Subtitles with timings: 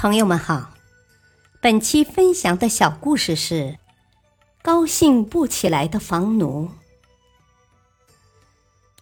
[0.00, 0.74] 朋友们好，
[1.60, 3.54] 本期分享的小故事是
[4.62, 6.66] 《高兴不起来的房奴》。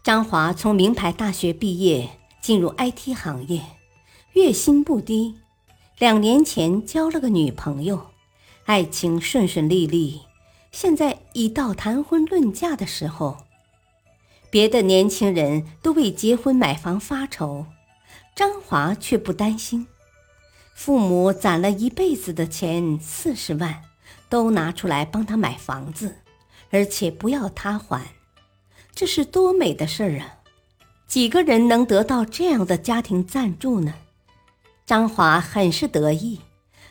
[0.03, 2.09] 张华从名牌大学毕业，
[2.41, 3.63] 进入 IT 行业，
[4.33, 5.35] 月薪不低。
[5.99, 8.07] 两年前交了个女朋友，
[8.65, 10.23] 爱情顺顺利利。
[10.73, 13.45] 现在已到谈婚论嫁的时候，
[14.49, 17.67] 别的年轻人都为结婚买房发愁，
[18.35, 19.87] 张华却不担心。
[20.77, 23.83] 父母攒了一辈子的钱，四十万，
[24.29, 26.17] 都拿出来帮他买房子，
[26.71, 28.07] 而且不要他还，
[28.95, 30.37] 这是多美的事儿啊！
[31.09, 33.95] 几个人能得到这样的家庭赞助呢？
[34.85, 36.43] 张华很是得意，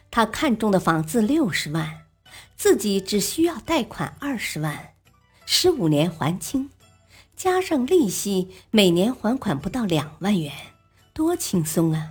[0.10, 2.06] 他看中的房子六十万，
[2.58, 4.94] 自己只需要贷款二十万，
[5.46, 6.72] 十五年还清，
[7.38, 10.52] 加上利息，每年还款不到两万元，
[11.14, 12.10] 多轻松啊！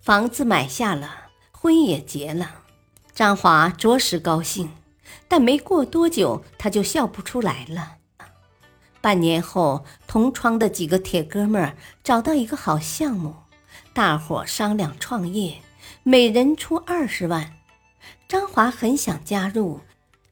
[0.00, 2.62] 房子买下了，婚也结了，
[3.12, 4.70] 张华着实高兴。
[5.28, 7.96] 但没过多久，他就笑不出来了。
[9.02, 13.34] 半年后，同窗的几个铁哥们儿找到一个好项目，
[13.92, 15.60] 大伙商量创业，
[16.02, 17.52] 每人出二十万。
[18.26, 19.80] 张华很想加入，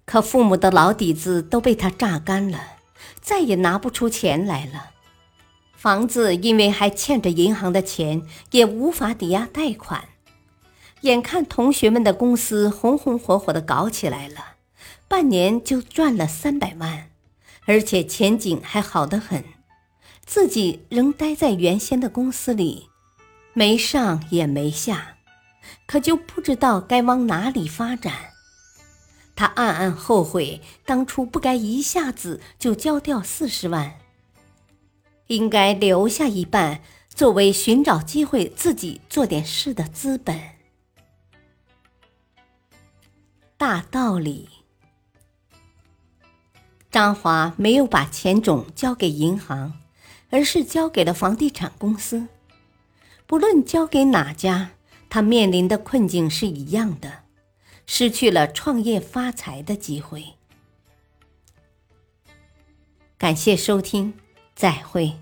[0.07, 2.59] 可父母的老底子都被他榨干了，
[3.21, 4.91] 再也拿不出钱来了。
[5.79, 10.09] 房子因为还欠着银行的钱，也无法抵押贷款。
[11.03, 14.57] 眼看同学们的公司红红火火的搞起来了，
[15.07, 17.11] 半年就赚了三百万，
[17.67, 19.45] 而且前景还好得很。
[20.27, 22.89] 自己仍待在原先的公司里，
[23.53, 25.19] 没上也没下，
[25.87, 28.13] 可就不知道该往哪里发展。
[29.37, 33.95] 他暗暗后悔，当初不该一下子就交掉四十万。
[35.29, 40.41] 应该留下一半，作为寻找机会自己做点事的资本。
[43.59, 44.49] 大道理，
[46.91, 49.75] 张华没有把钱种交给银行，
[50.31, 52.29] 而是交给了房地产公司。
[53.27, 54.71] 不论交给哪家，
[55.11, 57.25] 他面临的困境是一样的，
[57.85, 60.25] 失去了创业发财的机会。
[63.19, 64.15] 感谢收听。
[64.55, 65.15] 再会。